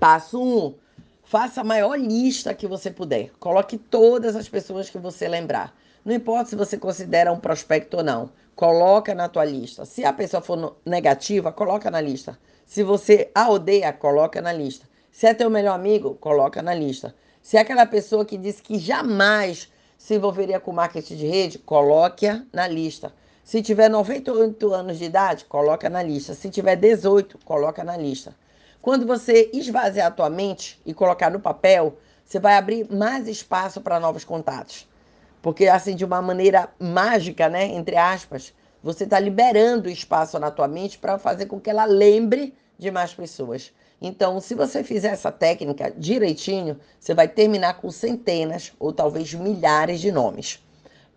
[0.00, 0.42] Passo 1.
[0.42, 0.74] Um,
[1.22, 3.30] faça a maior lista que você puder.
[3.38, 5.76] Coloque todas as pessoas que você lembrar.
[6.02, 8.30] Não importa se você considera um prospecto ou não.
[8.56, 9.84] Coloca na tua lista.
[9.84, 12.38] Se a pessoa for negativa, coloca na lista.
[12.64, 14.86] Se você a odeia, coloca na lista.
[15.12, 17.14] Se é teu melhor amigo, coloca na lista.
[17.42, 22.42] Se é aquela pessoa que disse que jamais se envolveria com marketing de rede, coloque-a
[22.50, 23.12] na lista.
[23.44, 26.32] Se tiver 98 anos de idade, coloca na lista.
[26.32, 28.34] Se tiver 18, coloca na lista.
[28.82, 33.80] Quando você esvaziar a tua mente e colocar no papel, você vai abrir mais espaço
[33.80, 34.88] para novos contatos.
[35.42, 40.66] Porque assim, de uma maneira mágica, né, entre aspas, você está liberando espaço na tua
[40.66, 43.70] mente para fazer com que ela lembre de mais pessoas.
[44.00, 50.00] Então, se você fizer essa técnica direitinho, você vai terminar com centenas ou talvez milhares
[50.00, 50.64] de nomes.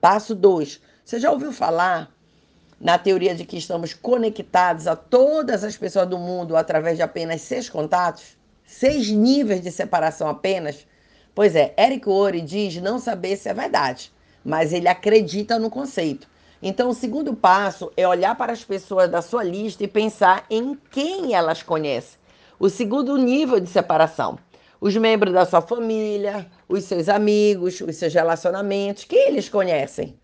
[0.00, 0.80] Passo 2.
[1.04, 2.10] Você já ouviu falar
[2.80, 7.42] na teoria de que estamos conectados a todas as pessoas do mundo através de apenas
[7.42, 10.86] seis contatos, seis níveis de separação apenas.
[11.34, 14.10] Pois é, Eric Ori diz não saber se é verdade,
[14.42, 16.26] mas ele acredita no conceito.
[16.62, 20.78] Então, o segundo passo é olhar para as pessoas da sua lista e pensar em
[20.90, 22.18] quem elas conhecem.
[22.58, 24.38] O segundo nível de separação,
[24.78, 30.19] os membros da sua família, os seus amigos, os seus relacionamentos, quem eles conhecem.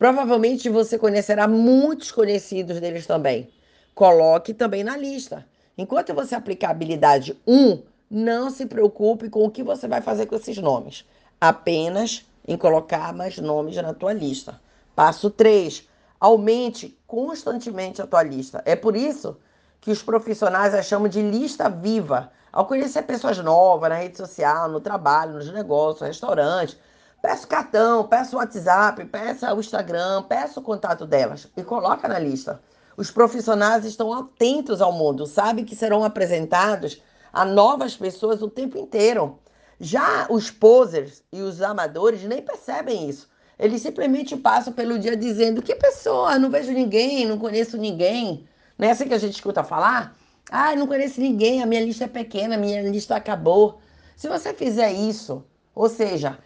[0.00, 3.50] Provavelmente você conhecerá muitos conhecidos deles também.
[3.94, 5.44] Coloque também na lista.
[5.76, 10.24] Enquanto você aplicar a habilidade 1, não se preocupe com o que você vai fazer
[10.24, 11.04] com esses nomes.
[11.38, 14.58] Apenas em colocar mais nomes na tua lista.
[14.96, 15.86] Passo 3.
[16.18, 18.62] Aumente constantemente a tua lista.
[18.64, 19.36] É por isso
[19.82, 22.32] que os profissionais a chamam de lista viva.
[22.50, 26.78] Ao conhecer pessoas novas na rede social, no trabalho, nos negócios, restaurantes,
[27.22, 32.08] Peça o cartão, peça o WhatsApp, peça o Instagram, peça o contato delas e coloca
[32.08, 32.62] na lista.
[32.96, 38.78] Os profissionais estão atentos ao mundo, sabem que serão apresentados a novas pessoas o tempo
[38.78, 39.38] inteiro.
[39.78, 43.28] Já os posers e os amadores nem percebem isso.
[43.58, 48.48] Eles simplesmente passam pelo dia dizendo: que pessoa, não vejo ninguém, não conheço ninguém.
[48.78, 50.16] Não é assim que a gente escuta falar?
[50.50, 53.78] Ah, não conheço ninguém, a minha lista é pequena, a minha lista acabou.
[54.16, 55.44] Se você fizer isso,
[55.74, 56.38] ou seja,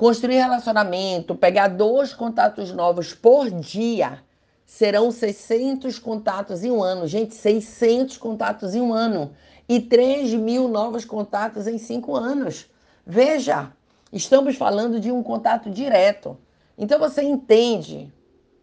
[0.00, 4.24] Construir relacionamento, pegar dois contatos novos por dia,
[4.64, 7.06] serão 600 contatos em um ano.
[7.06, 9.32] Gente, 600 contatos em um ano.
[9.68, 12.66] E 3 mil novos contatos em cinco anos.
[13.04, 13.74] Veja,
[14.10, 16.34] estamos falando de um contato direto.
[16.78, 18.10] Então você entende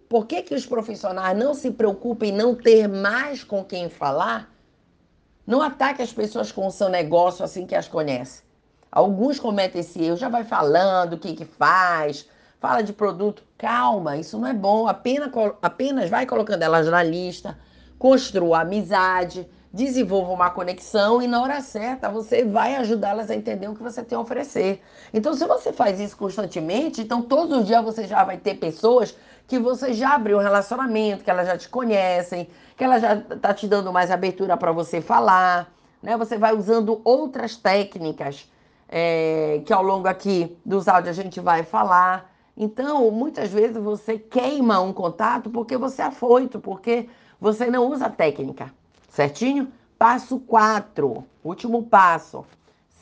[0.09, 4.51] por que, que os profissionais não se preocupam em não ter mais com quem falar?
[5.45, 8.46] Não ataque as pessoas com o seu negócio assim que as conhece.
[8.91, 12.27] Alguns cometem esse erro, já vai falando o que, que faz,
[12.59, 13.43] fala de produto.
[13.57, 14.87] Calma, isso não é bom.
[14.87, 15.31] Apenas,
[15.61, 17.57] apenas vai colocando elas na lista,
[17.97, 23.75] construa amizade, desenvolva uma conexão e na hora certa você vai ajudá-las a entender o
[23.75, 24.81] que você tem a oferecer.
[25.13, 29.15] Então, se você faz isso constantemente, então todos os dias você já vai ter pessoas
[29.47, 33.53] que você já abriu um relacionamento, que elas já te conhecem, que ela já está
[33.53, 35.71] te dando mais abertura para você falar,
[36.01, 36.17] né?
[36.17, 38.49] Você vai usando outras técnicas
[38.87, 42.33] é, que ao longo aqui dos áudios a gente vai falar.
[42.55, 47.07] Então, muitas vezes você queima um contato porque você é afoito, porque
[47.39, 48.73] você não usa técnica,
[49.09, 49.71] certinho?
[49.97, 52.45] Passo 4, último passo,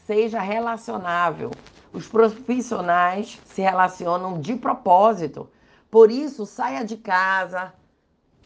[0.06, 1.51] seja relacionável.
[1.94, 5.50] Os profissionais se relacionam de propósito.
[5.90, 7.74] Por isso, saia de casa.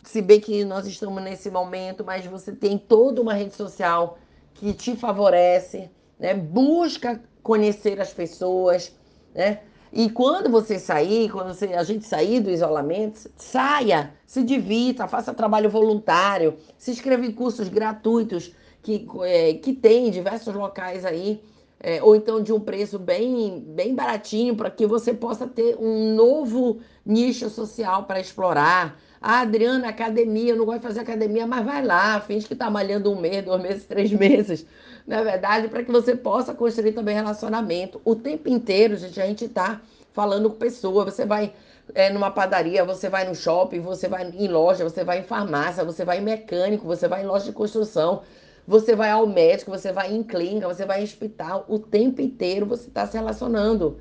[0.03, 4.17] Se bem que nós estamos nesse momento, mas você tem toda uma rede social
[4.53, 5.89] que te favorece,
[6.19, 6.33] né?
[6.33, 8.91] Busca conhecer as pessoas,
[9.33, 9.59] né?
[9.91, 15.33] E quando você sair, quando você, a gente sair do isolamento, saia, se divirta, faça
[15.33, 21.41] trabalho voluntário, se inscreva em cursos gratuitos que, é, que tem em diversos locais aí,
[21.79, 26.13] é, ou então de um preço bem, bem baratinho, para que você possa ter um
[26.16, 29.00] novo nicho social para explorar.
[29.22, 32.69] Ah, Adriana, academia, eu não gosto de fazer academia, mas vai lá, finge que está
[32.69, 34.66] malhando um mês, dois meses, três meses
[35.09, 37.99] na verdade, para que você possa construir também relacionamento.
[38.05, 39.81] O tempo inteiro, gente, a gente está
[40.14, 41.03] falando com pessoa.
[41.03, 41.52] Você vai
[41.96, 45.84] é, numa padaria, você vai no shopping, você vai em loja, você vai em farmácia,
[45.84, 48.22] você vai em mecânico, você vai em loja de construção,
[48.69, 51.66] você vai ao médico, você vai em clínica, você vai em hospital.
[51.67, 53.97] O tempo inteiro você está se relacionando.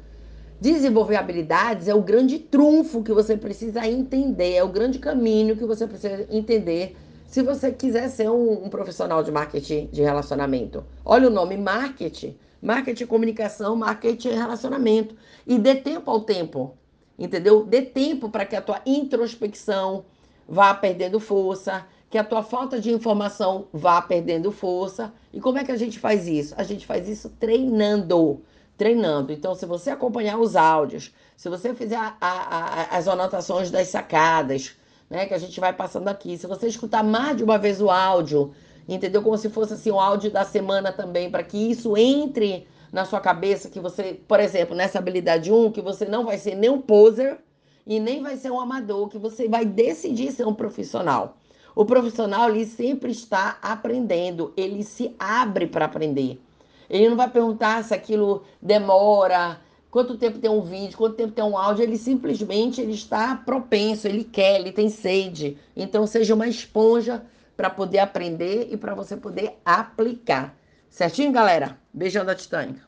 [0.61, 5.65] Desenvolver habilidades é o grande trunfo que você precisa entender, é o grande caminho que
[5.65, 6.95] você precisa entender
[7.27, 12.37] se você quiser ser um, um, profissional de marketing de relacionamento, olha o nome marketing,
[12.61, 15.15] marketing comunicação, marketing relacionamento
[15.47, 16.77] e dê tempo ao tempo,
[17.19, 17.65] entendeu?
[17.65, 20.05] Dê tempo para que a tua introspecção
[20.47, 25.13] vá perdendo força, que a tua falta de informação vá perdendo força.
[25.33, 26.55] E como é que a gente faz isso?
[26.57, 28.43] A gente faz isso treinando.
[28.77, 29.33] Treinando.
[29.33, 33.89] Então, se você acompanhar os áudios, se você fizer a, a, a, as anotações das
[33.89, 34.77] sacadas,
[35.11, 37.91] né, que a gente vai passando aqui, se você escutar mais de uma vez o
[37.91, 38.53] áudio,
[38.89, 39.23] entendeu?
[39.23, 43.21] Como se fosse assim o áudio da semana também, para que isso entre na sua
[43.21, 46.81] cabeça, que você, por exemplo, nessa habilidade 1, que você não vai ser nem um
[46.81, 47.39] poser
[47.87, 51.38] e nem vai ser um amador, que você vai decidir ser um profissional.
[51.79, 56.43] O profissional ele sempre está aprendendo, ele se abre para aprender.
[56.91, 61.45] Ele não vai perguntar se aquilo demora, quanto tempo tem um vídeo, quanto tempo tem
[61.45, 65.57] um áudio, ele simplesmente ele está propenso, ele quer, ele tem sede.
[65.77, 67.23] Então seja uma esponja
[67.57, 70.57] para poder aprender e para você poder aplicar.
[70.91, 71.79] Certinho, galera?
[71.95, 72.83] Beijão da Titânica.